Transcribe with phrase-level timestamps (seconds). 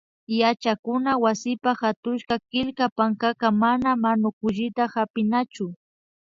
[0.39, 5.67] Yachakuna wasipa hatushka killka pankaka mana manukullita hapinachu